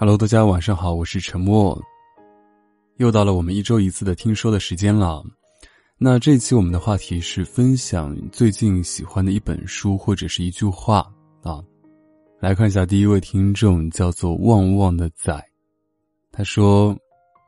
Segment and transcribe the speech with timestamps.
[0.00, 1.78] Hello，大家晚上好，我是沉默。
[2.96, 5.22] 又到了我们一周一次的听说的时间了。
[5.98, 11.06] 那这期我们的话题是分享最近喜欢的一本书或者是一句话
[11.42, 11.62] 啊。
[12.40, 15.38] 来看一下第一位听众叫做旺旺的仔，
[16.32, 16.96] 他说：“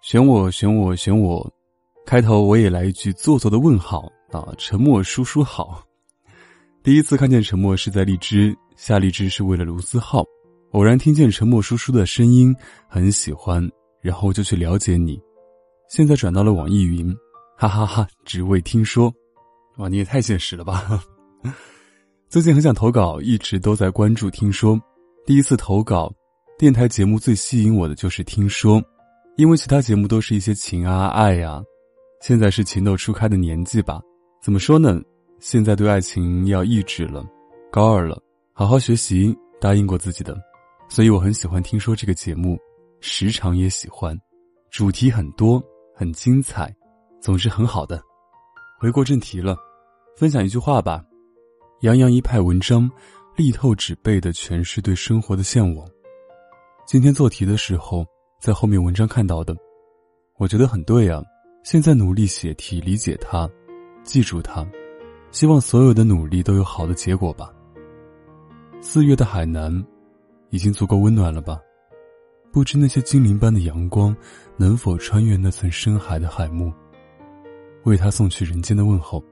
[0.04, 1.50] 选我，选我，选我。”
[2.04, 5.82] 开头我也来一句做作的问号啊，沉默叔叔好。
[6.82, 8.54] 第一次看见沉默是在荔枝。
[8.76, 10.22] 下荔枝是为了卢思浩，
[10.72, 12.54] 偶然听见沉默叔叔的声音，
[12.89, 13.67] 很喜欢，
[14.00, 15.21] 然后就去了解你。
[15.89, 17.14] 现在转到了网易云，
[17.57, 19.13] 哈哈哈，只为听说。
[19.77, 21.03] 哇，你也太现实了吧！
[22.29, 24.80] 最近很想投稿，一直都在关注听说。
[25.27, 26.11] 第一次投稿，
[26.58, 28.82] 电台节目最吸引我的就是听说，
[29.36, 31.63] 因为其他节目都是一些情啊爱呀，
[32.22, 34.00] 现在是情窦初开的年纪吧？
[34.42, 35.00] 怎么说呢？
[35.39, 37.22] 现在对爱情要抑制了，
[37.70, 38.19] 高二了。
[38.55, 40.39] 好好学习，答应过自己的，
[40.94, 42.58] 所以我很喜欢听说这个节目，
[43.00, 44.14] 时常也喜欢，
[44.70, 45.58] 主题很多，
[45.96, 46.70] 很精彩，
[47.18, 47.98] 总是很好的。
[48.78, 49.56] 回过正题了，
[50.18, 51.02] 分享一句话吧：
[51.80, 52.90] 洋洋一派文章，
[53.34, 55.88] 力透纸背的全是对生活的向往。
[56.86, 58.04] 今天做题的时候，
[58.38, 59.56] 在后面文章看到的，
[60.36, 61.22] 我觉得很对啊。
[61.64, 63.48] 现在努力写题，理解它，
[64.02, 64.62] 记住它，
[65.30, 67.50] 希望所有的努力都有好的结果吧。
[68.82, 69.72] 四月的海南，
[70.53, 71.58] 已经足够温暖了吧？
[72.53, 74.14] 不知那些精灵般的阳光，
[74.58, 76.70] 能否穿越那层深海的海幕，
[77.84, 79.25] 为他送去人间的问候。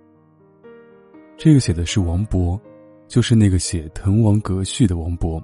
[1.37, 2.59] 这个写的是王勃，
[3.07, 5.43] 就是那个写《滕王阁序》的王勃。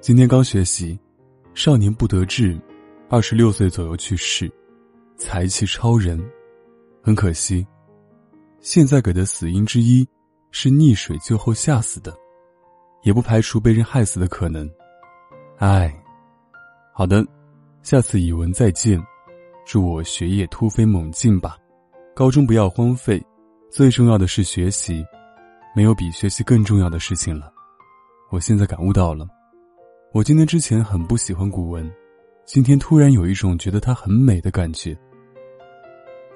[0.00, 0.96] 今天刚学习，
[1.54, 2.56] 少年不得志，
[3.08, 4.48] 二十六岁左右去世，
[5.16, 6.24] 才气超人，
[7.02, 7.66] 很可惜。
[8.60, 10.06] 现在给的死因之一，
[10.52, 12.16] 是溺水救后吓死的。
[13.02, 14.68] 也不排除被人害死的可能，
[15.58, 15.94] 唉，
[16.92, 17.24] 好的，
[17.82, 19.00] 下次语文再见，
[19.64, 21.56] 祝我学业突飞猛进吧，
[22.14, 23.22] 高中不要荒废，
[23.70, 25.04] 最重要的是学习，
[25.74, 27.52] 没有比学习更重要的事情了。
[28.30, 29.26] 我现在感悟到了，
[30.12, 31.90] 我今天之前很不喜欢古文，
[32.44, 34.96] 今天突然有一种觉得它很美的感觉。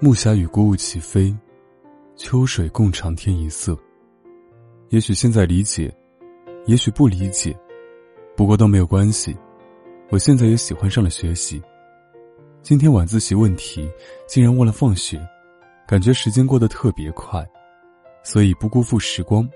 [0.00, 1.36] 木霞与孤鹜齐飞，
[2.16, 3.76] 秋水共长天一色。
[4.88, 5.94] 也许现在理解。
[6.64, 7.56] 也许不理解，
[8.36, 9.36] 不过都没有关系。
[10.10, 11.60] 我现在也喜欢上了学习。
[12.62, 13.90] 今天晚自习问题
[14.28, 15.20] 竟然忘了放学，
[15.88, 17.44] 感觉时间过得特别快，
[18.22, 19.48] 所以不辜负时光。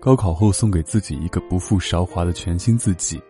[0.00, 3.20] 高考后送给自己一个不负韶华的全新自己。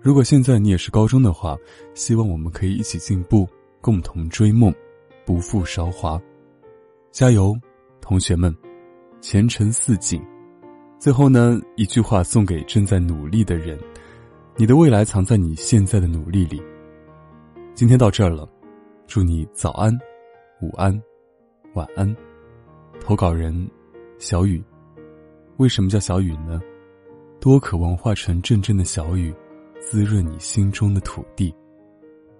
[0.00, 1.56] 如果现在你也是高中的话，
[1.94, 3.46] 希望我们可以一起进步，
[3.80, 4.74] 共同追梦，
[5.24, 6.20] 不负韶华。
[7.12, 7.54] 加油，
[8.00, 8.52] 同学们！
[9.20, 10.20] 前程似锦。
[11.00, 13.78] 最后呢，一句话送给正在努力的人：
[14.54, 16.62] 你的未来藏在你现在的努力里。
[17.74, 18.46] 今天到这儿了，
[19.06, 19.98] 祝你早安、
[20.60, 20.92] 午安、
[21.72, 22.14] 晚安。
[23.00, 23.66] 投稿人：
[24.18, 24.62] 小雨。
[25.56, 26.60] 为什么叫小雨呢？
[27.40, 29.34] 多渴望化成阵阵的小雨，
[29.80, 31.50] 滋润你心中的土地。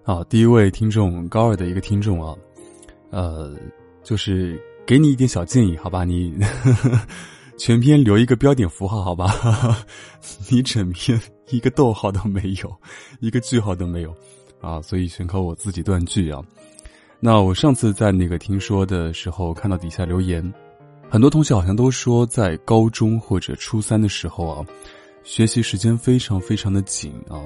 [0.02, 2.36] 好，第一位听众高二的一个听众啊，
[3.08, 3.56] 呃，
[4.02, 6.04] 就是给你一点小建议，好吧？
[6.04, 6.38] 你。
[7.60, 9.76] 全篇留一个标点符号，好吧？
[10.48, 12.74] 你整篇一个逗号都没有，
[13.20, 14.16] 一个句号都没有，
[14.62, 14.80] 啊！
[14.80, 16.42] 所以全靠我自己断句啊。
[17.20, 20.42] 那我上次在那个听说的时候，看到底下留言，
[21.10, 24.64] 很多同学好像都说，在高中或者初三的时候啊，
[25.22, 27.44] 学习时间非常非常的紧啊，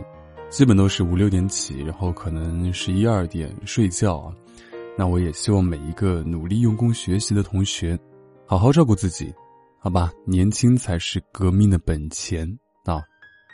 [0.49, 4.33] 基本都是五六点起，然后可能十一二点睡觉啊。
[4.97, 7.99] 那我也希望每一个努力用功学习的同学，
[8.47, 9.35] 好好照顾自己。
[9.85, 12.49] 好吧，年轻才是革命的本钱
[12.87, 13.03] 啊！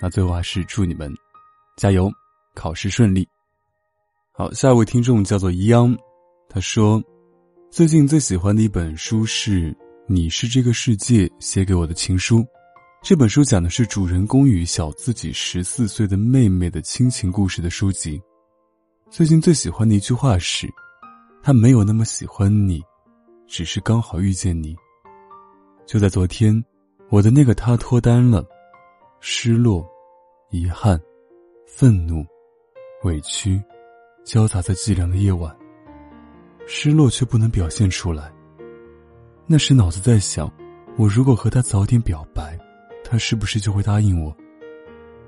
[0.00, 1.12] 那最后还是祝你们
[1.76, 2.08] 加油，
[2.54, 3.26] 考试顺利。
[4.30, 5.92] 好，下一位听众叫做央，
[6.48, 7.02] 他说，
[7.68, 9.72] 最近最喜欢的一本书是
[10.06, 12.38] 《你是这个世界写给我的情书》。
[13.02, 18.22] 这本书讲的是主人公与小自己十四岁的妹妹的亲情故事的书籍。
[19.10, 20.68] 最近最喜欢的一句话是
[21.42, 22.80] ：“他没有那么喜欢你，
[23.48, 24.76] 只是刚好遇见你。”
[25.90, 26.54] 就在昨天，
[27.08, 28.46] 我的那个他脱单了，
[29.18, 29.84] 失落、
[30.50, 30.96] 遗憾、
[31.66, 32.24] 愤怒、
[33.02, 33.60] 委屈，
[34.22, 35.52] 交杂在寂凉的夜晚。
[36.64, 38.32] 失落却不能表现出来。
[39.48, 40.48] 那时脑子在想，
[40.96, 42.56] 我如果和他早点表白，
[43.02, 44.32] 他是不是就会答应我？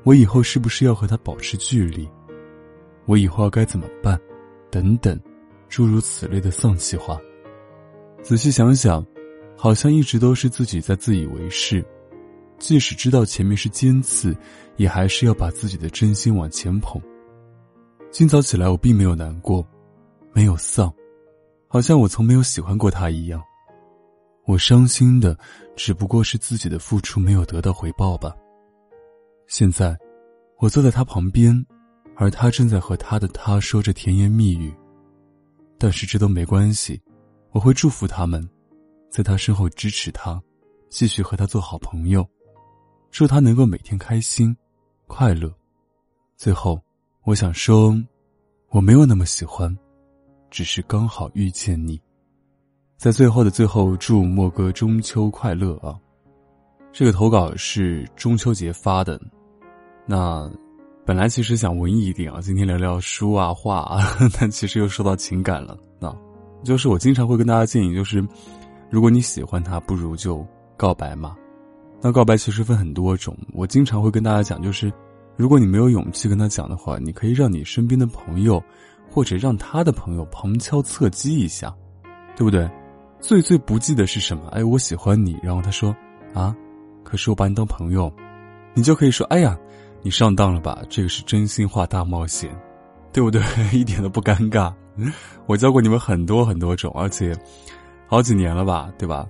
[0.05, 2.09] 我以后是不是要和他保持距离？
[3.07, 4.17] 我以后要该怎么办？
[4.71, 5.21] 等等，
[5.69, 7.21] 诸如此类的丧气话。
[8.23, 9.05] 仔细想想。
[9.63, 11.87] 好像一直都是自己在自以为是，
[12.59, 14.37] 即使知道前面是尖刺，
[14.77, 17.01] 也还是要把自己的真心往前捧，
[18.11, 19.65] 今早起来，我并没有难过，
[20.33, 20.93] 没有丧，
[21.69, 23.41] 好像我从没有喜欢过他一样。
[24.47, 25.39] 我伤心的
[25.77, 28.35] 只不过是自己的付出没有得到回报吧。
[29.47, 29.97] 现在，
[30.59, 31.55] 我坐在他旁边，
[32.17, 34.75] 而他正在和他的他说着甜言蜜语。
[35.79, 37.01] 但是这都没关系，
[37.53, 38.45] 我会祝福他们，
[39.13, 40.43] 在他身后支持他，
[40.89, 42.27] 继续和他做好朋友，
[43.11, 44.57] 祝他能够每天开心、
[45.07, 45.53] 快乐。
[46.35, 46.81] 最后，
[47.25, 47.95] 我想说，
[48.71, 49.77] 我没有那么喜欢，
[50.51, 52.01] 只是刚好遇见你。
[52.97, 56.01] 在最后的最后，祝莫哥中秋快乐啊！
[56.91, 59.21] 这个投稿是中秋节发的，
[60.07, 60.51] 那
[61.05, 65.77] 本来其实想文艺一点啊，今天聊聊书啊画啊， 但其实又说到情感了。
[66.01, 66.17] 那，
[66.65, 68.27] 就是我经常会跟大家建议，就是
[68.93, 70.47] 如果你喜欢他，不如就
[70.77, 71.35] 告白嘛。
[71.99, 74.93] 那告白其实分很多种，我经常会跟大家讲，就是
[75.35, 78.63] 如果你没有勇气跟他讲的话，你可以让你身边的朋友，
[79.11, 81.75] 或者让他的朋友旁敲侧击一下，
[82.37, 82.71] 对不对？
[83.19, 84.47] 最最不济的是什么？
[84.49, 85.97] 哎，我喜欢你，然后他说，
[86.35, 86.55] 啊，
[87.03, 88.13] 可是我把你当朋友，
[88.75, 89.59] 你就可以说，哎呀，
[90.03, 90.83] 你上当了吧？
[90.91, 92.55] 这个是真心话大冒险，
[93.11, 93.41] 对不对？
[93.73, 94.71] 一点都不尴尬。
[95.47, 97.35] 我教过你们很多很多种，而且
[98.13, 99.27] 好几年了吧，对吧？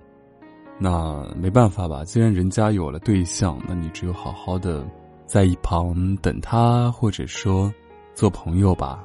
[0.77, 4.85] 那没办法吧，既然人家有了对象，那你只有好好的
[5.25, 7.73] 在一旁等他，或者说
[8.13, 9.05] 做朋友吧。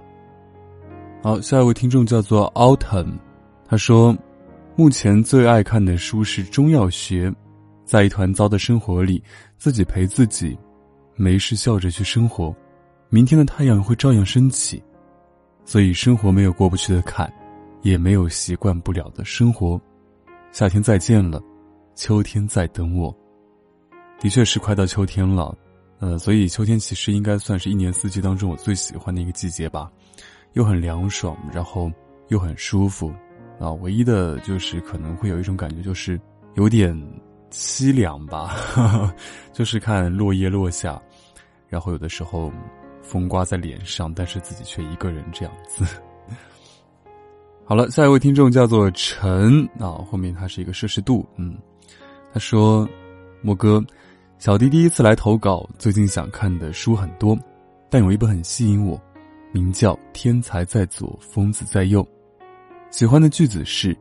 [1.21, 3.19] 好，下一位听众叫做 Autumn，
[3.67, 4.17] 他说。
[4.75, 7.31] 目前最爱看的书是中药学，
[7.83, 9.23] 在一团糟的生活里，
[9.57, 10.57] 自己陪自己，
[11.15, 12.55] 没事笑着去生活，
[13.09, 14.81] 明天的太阳会照样升起，
[15.65, 17.31] 所以生活没有过不去的坎，
[17.89, 19.79] 也没有习惯不了的生活。
[20.51, 21.41] 夏天再见了，
[21.95, 23.15] 秋天在等我。
[24.19, 25.55] 的确是快到秋天了，
[25.99, 29.89] 呃，所以秋天其实应该算是一年四季当中我最喜欢的一个季节吧，
[30.53, 31.91] 又很凉爽，然后
[32.27, 33.13] 又很舒服。
[33.59, 36.19] 啊，唯一的就是可能会有一种感觉，就是
[36.55, 36.93] 有点
[37.49, 38.55] 凄凉吧，
[39.53, 41.01] 就是看落叶落下，
[41.67, 42.51] 然后有的时候
[43.01, 45.85] 风刮在脸上，但是自己却一个人这样子。
[47.69, 51.57] 好了，下一位听众叫做陈啊，后面他是一个摄氏度，嗯，
[52.31, 52.87] 他说
[53.43, 53.83] ：“莫哥，
[54.39, 57.37] 小弟第一次来投稿，最近想看的书很多，
[57.89, 58.97] 但有一本很吸引我，
[59.51, 62.01] 名叫《天才在左，疯子在右》。”
[62.89, 63.93] 喜欢的句子是：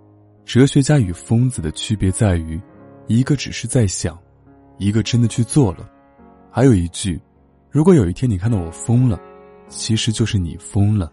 [0.45, 2.61] 哲学家与疯子的区别在于，
[3.09, 4.17] 一个只是在想，
[4.79, 5.91] 一个真的去做了。
[6.53, 7.21] 还有一句：
[7.69, 9.21] 如果有一天你看到我疯了，
[9.67, 11.13] 其实就是你疯了。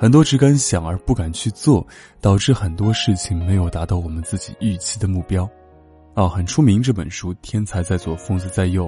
[0.00, 1.86] 很多只敢想而不敢去做，
[2.22, 5.46] 导致很多事情没有达到我们自己预期的目标。
[6.14, 8.86] 哦，很出名这本书《天才在左，疯子在右》。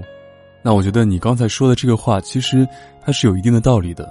[0.62, 2.66] 那我觉得你刚才说的这个话，其实
[3.02, 4.10] 它是有一定的道理的，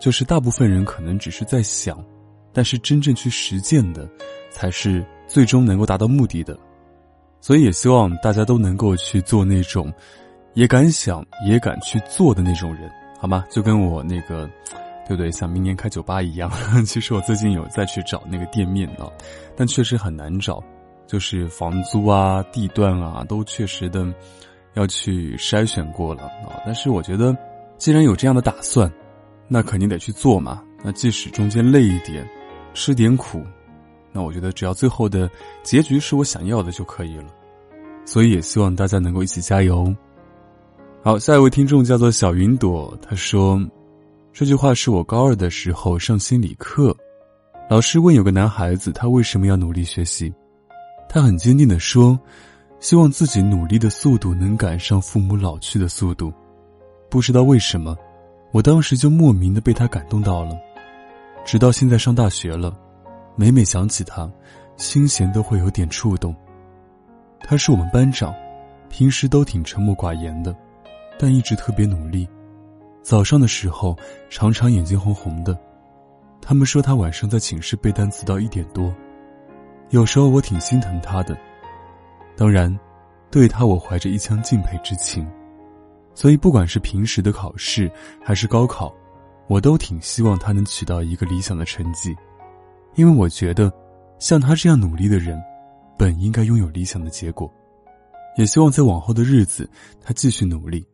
[0.00, 2.04] 就是大部分人可能只是在想。
[2.52, 4.08] 但是真正去实践的，
[4.50, 6.58] 才是最终能够达到目的的，
[7.40, 9.92] 所以也希望大家都能够去做那种，
[10.54, 13.44] 也敢想也敢去做的那种人，好吗？
[13.52, 14.50] 就跟我那个，
[15.06, 15.30] 对不对？
[15.32, 16.50] 像明年开酒吧一样。
[16.86, 19.10] 其实我最近有再去找那个店面啊，
[19.56, 20.62] 但确实很难找，
[21.06, 24.06] 就是房租啊、地段啊，都确实的
[24.74, 26.60] 要去筛选过了啊。
[26.64, 27.36] 但是我觉得，
[27.76, 28.90] 既然有这样的打算，
[29.48, 30.62] 那肯定得去做嘛。
[30.82, 32.28] 那即使中间累一点。
[32.72, 33.42] 吃点苦，
[34.12, 35.28] 那我觉得只要最后的
[35.64, 37.26] 结局是我想要的就可以了，
[38.04, 39.92] 所以也希望大家能够一起加油。
[41.02, 43.60] 好，下一位听众叫做小云朵，他说
[44.32, 46.96] ：“这句话是我高二的时候上心理课，
[47.68, 50.32] 老师问有个男孩子他为什么要努力学习，
[51.08, 52.18] 他很坚定的说，
[52.78, 56.32] 希望自己努力的速度能赶上父母老去的速度。
[57.10, 57.96] 不知道为什么，
[58.52, 60.56] 我当时就莫名的被他感动到了。”
[61.44, 62.74] 直到现在上大学了，
[63.34, 64.30] 每每想起他，
[64.76, 66.34] 心弦都会有点触动。
[67.40, 68.32] 他是我们班长，
[68.88, 70.54] 平时都挺沉默寡言的，
[71.18, 72.28] 但一直特别努力。
[73.02, 73.96] 早上的时候
[74.28, 75.58] 常常眼睛红红的。
[76.40, 78.94] 他们说他晚上在寝室背单词到一点多。
[79.90, 81.36] 有时候我挺心疼他的，
[82.36, 82.78] 当然，
[83.30, 85.26] 对他我怀着一腔敬佩之情。
[86.14, 87.90] 所以不管是平时的考试
[88.22, 88.94] 还是高考。
[89.48, 92.14] 我都挺希望他能取到一个理想的成绩，
[92.94, 93.68] 因为我觉得，
[94.20, 95.42] 像他这样努力的人，
[95.98, 97.52] 本应该拥有理想的结果。
[98.36, 99.68] 也希望在往后的日子，
[100.00, 100.86] 他继续努力。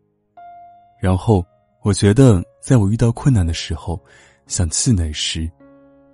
[0.99, 1.45] 然后，
[1.87, 4.05] 我觉得，在我遇到困难的时候，
[4.49, 5.49] 想气馁时，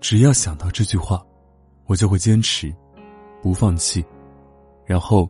[0.03, 1.25] 只要想到这句话，
[1.87, 2.71] 我就会坚持，
[3.41, 4.05] 不放弃。
[4.85, 5.27] 然后，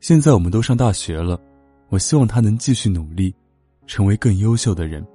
[0.00, 1.40] 现在我们都上大学了，
[1.90, 3.32] 我希望他能继续努力，
[3.86, 5.06] 成为更优秀的人。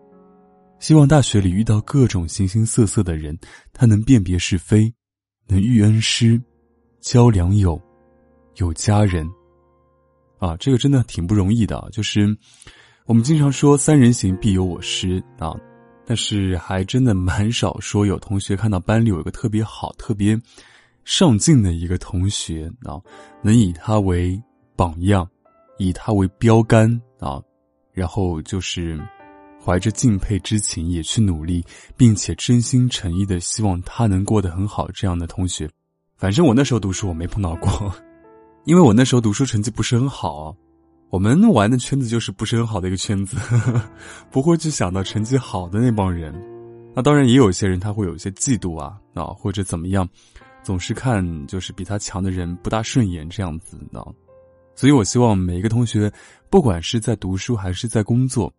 [0.79, 3.37] 希望大学里遇到各种形形色色的人，
[3.73, 4.89] 他能辨别是非，
[5.45, 6.41] 能遇恩师，
[7.01, 7.77] 交良友，
[8.55, 9.29] 有家人。
[10.37, 11.85] 啊，这个真的挺不容易的。
[11.91, 12.33] 就是
[13.09, 15.59] 我们经常说“三人行，必有我师”啊，
[16.05, 20.39] 但是还真的蛮少说有同学看到班里有一个特别好、特别
[21.05, 23.01] 上进的一个同学啊，
[23.41, 24.39] 能以他为
[24.75, 25.27] 榜样，
[25.79, 27.41] 以他为标杆啊，
[27.91, 29.01] 然后就是。
[29.61, 31.63] 怀着敬佩之情也去努力，
[31.97, 34.89] 并且真心诚意的希望他能过得很好。
[34.91, 35.69] 这样的同学，
[36.15, 37.93] 反正我那时候读书我没碰到过，
[38.63, 40.55] 因为我那时候读书成绩不是很好，
[41.09, 43.35] 我们玩的圈子就是不是很好的一个圈子，
[44.29, 46.33] 不会去想到成绩好的那帮人。
[46.95, 50.07] 那当然也有一些人他会有一些嫉妒啊啊或者怎么样，
[50.63, 54.05] 总是看就是比他强的人不大顺眼这样子的。
[54.75, 56.11] 所以我希望每一个同学，
[56.49, 58.53] 不管是在读书还是在工作。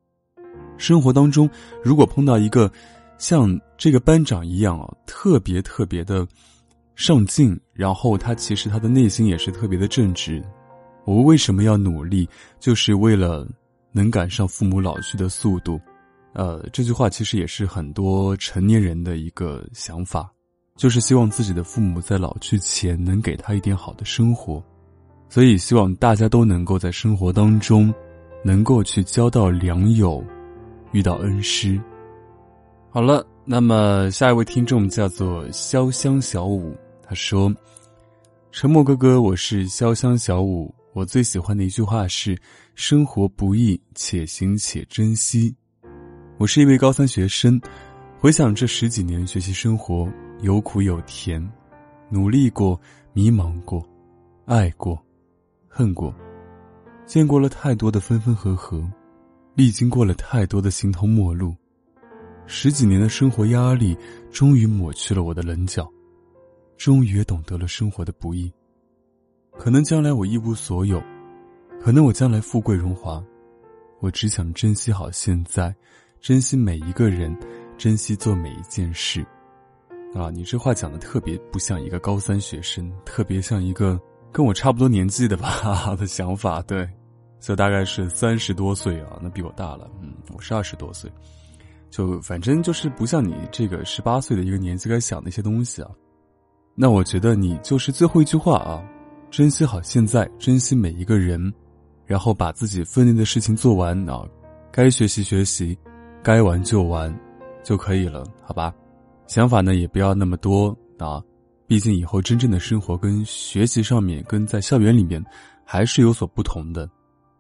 [0.77, 1.49] 生活当中，
[1.85, 2.71] 如果碰到一个
[3.17, 6.27] 像这个班长一样啊，特别特别的
[6.97, 10.43] 上进，然后他其实他的内心也是特别的正直。
[11.15, 12.29] 我为什么要努力？
[12.59, 13.47] 就是为了
[13.91, 15.81] 能赶上父母老去的速度。
[16.35, 20.31] 呃，这句话其实也是很多成年人的一个想法，
[20.77, 24.63] 就是希望自己的父母在老去前能给他一点好的生活。
[25.29, 27.93] 所以，希望大家都能够在生活当中，
[28.45, 30.23] 能够去交到良友。
[30.93, 31.81] 遇到恩师，
[32.91, 37.53] 好了，那么下一位听众叫做潇湘小五，他说
[38.51, 42.37] ：“沉默哥哥，我是潇湘小五，我最喜欢的一句话是
[42.75, 45.55] ‘生活不易，且行且珍惜’。
[46.37, 47.61] 我是一位高三学生，
[48.19, 51.41] 回想这十几年学习生活，有苦有甜，
[52.09, 52.81] 努力过，
[53.13, 53.87] 迷茫过，
[54.47, 55.01] 爱过，
[55.69, 56.13] 恨过，
[57.07, 58.85] 见过了太多的分分合合。”
[59.55, 61.55] 历经过了太多的形同陌路，
[62.47, 63.97] 十几年的生活压力
[64.31, 65.91] 终于抹去了我的棱角，
[66.79, 68.51] 终于也懂得了生活的不易。
[69.61, 71.03] 可能将来我一无所有，
[71.83, 73.23] 可能我将来富贵荣华，
[73.99, 75.73] 我只想珍惜好现在，
[76.19, 77.39] 珍惜每一个人，
[77.77, 79.21] 珍惜做每一件事。
[80.15, 84.01] 啊，你这话讲的特别不像一个高三学生，特别像一个
[84.33, 86.89] 跟我差不多年纪的吧 的想法，对。
[87.39, 89.91] 所以大概是三十多岁啊，那比我大了。
[90.01, 91.13] 嗯，我是二十多岁，
[91.91, 95.91] 就反正就是不像你这个十八岁的一个年纪该想的一些东西啊。
[96.75, 98.83] 那我觉得你就是最后一句话啊，
[99.31, 101.53] 珍惜好现在，珍惜每一个人，
[102.05, 104.27] 然后把自己分内的事情做完啊，
[104.73, 105.79] 该学习学习，
[106.21, 107.17] 该玩就玩，
[107.63, 108.75] 就可以了，好吧？
[109.29, 111.23] 想法呢也不要那么多啊，
[111.69, 115.25] 毕竟以后真正的生活跟学习上面跟在校园里面
[115.65, 116.91] 还是有所不同的。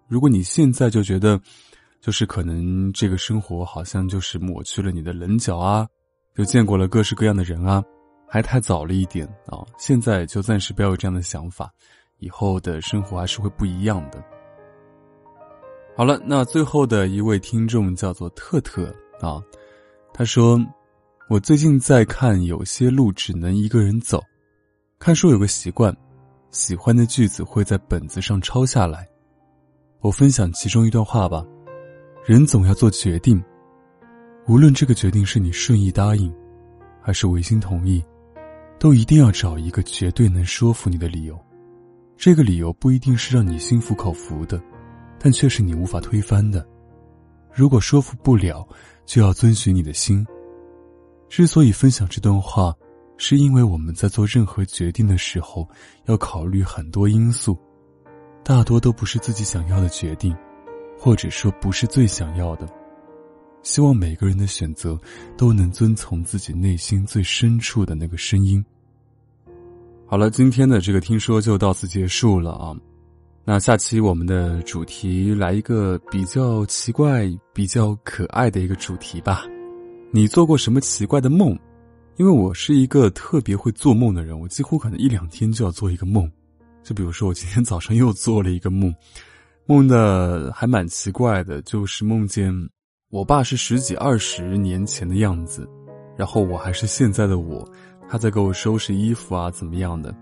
[0.06, 1.40] 如果你现在就觉得，
[2.00, 5.88] 就是可能这个生活好像就是抹去了你的棱角啊，
[6.36, 7.82] 就见过了各式各样的人啊，
[8.30, 9.66] 还太早了一点啊。
[9.76, 11.70] 现在就暂时不要有这样的想法，
[12.18, 14.22] 以后的生活还是会不一样的。
[15.96, 19.42] 好了，那最后的一位听众叫做特特啊，
[20.14, 20.58] 他说
[21.28, 24.22] ：“我最近在看有些路只能一个人走，
[24.98, 25.94] 看书有个习惯，
[26.50, 29.06] 喜欢的句子会在本子上抄下来。”
[30.00, 31.44] 我分享其中一段话吧，
[32.24, 33.42] 人总要做决定，
[34.46, 36.34] 无论这个决定是你顺意答应，
[37.02, 38.02] 还是违心同意，
[38.80, 41.38] 都一定要找一个绝对能说服你的理由。
[42.16, 44.58] 这个理由不一定是让你心服口服的，
[45.18, 46.66] 但却是你无法推翻的。
[47.52, 48.66] 如果说服不了，
[49.04, 50.26] 就要遵循你的心。
[51.28, 52.74] 之所以分享这段话，
[53.18, 55.68] 是因为我们在做任何决定的时候，
[56.06, 57.58] 要考虑很多因素。
[58.42, 60.34] 大多都不是自己想要的决定，
[60.98, 62.66] 或者说不是最想要的。
[63.62, 64.98] 希望每个人的选择
[65.36, 68.64] 都能遵从自己内心最深处的那个声音。
[70.06, 72.76] 好了，今天的这个听说就到此结束了啊。
[73.44, 79.44] 那下期我们的主题来一个比较奇怪、比较可爱的一个主题吧。
[80.12, 81.58] 你做过什么奇怪的梦？
[82.16, 86.30] 因为我是一个特别会做梦的人，我几乎可能一两天就要做一个梦。
[86.82, 88.94] 就比如说，我今天早上又做了一个梦，
[89.66, 92.52] 梦的还蛮奇怪的，就是梦见
[93.10, 95.68] 我爸是十几二十年前的样子，
[96.16, 97.66] 然后我还是现在的我，
[98.08, 100.14] 他在给我收拾衣服啊，怎么样的，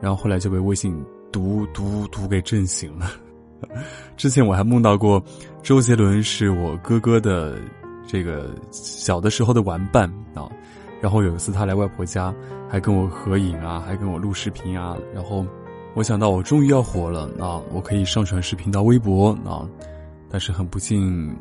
[0.00, 0.96] 然后后来就被微信
[1.32, 3.10] 读读读给震醒了。
[4.16, 5.20] 之前我还梦到过
[5.60, 7.58] 周杰伦是我哥哥的
[8.06, 10.48] 这个小的时候的玩伴啊，
[11.00, 12.32] 然后有一次他来外婆家，
[12.68, 15.44] 还跟我合影啊，还跟我录视频啊，然后。
[15.94, 17.58] 我想到我终于要火了啊！
[17.72, 19.66] 我可以上传视频到微博啊，
[20.28, 21.34] 但是很不幸，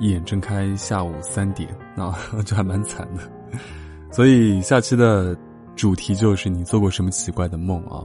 [0.00, 2.10] 一眼睁开下午三点，那
[2.42, 3.22] 就还蛮惨的。
[4.10, 5.36] 所以下期的
[5.76, 8.02] 主题就是你做过什么奇怪的梦啊，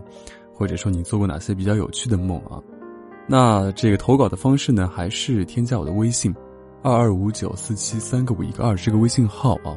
[0.53, 2.61] 或者说你做过哪些比较有趣的梦啊？
[3.27, 6.31] 那这个投稿的方式呢，还是添加我的微信，
[6.83, 9.75] 二二五九四七三个五一个二这个微信号啊。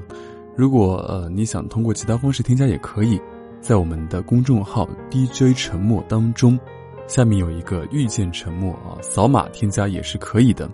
[0.55, 3.19] 如果呃你想通过其他方式添加也可以，
[3.61, 6.59] 在我们的公众号 DJ 沉默当中，
[7.07, 10.69] 下面有一个遇见沉默啊，扫码添加也是可以的。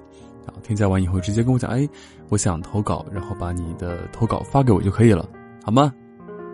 [0.47, 1.89] 啊，添加完以后直接跟我讲，哎，
[2.29, 5.29] 我想投稿，然后把你的投稿发给我就可以了，
[5.65, 5.93] 好吗？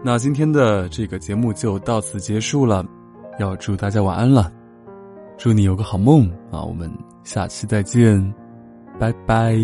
[0.02, 2.84] 那今天的这个节目就到此结束了，
[3.38, 4.50] 要祝大家晚安了。
[5.36, 6.62] 祝你有个好梦啊！
[6.62, 6.90] 我们
[7.24, 8.34] 下期再见，
[8.98, 9.56] 拜拜。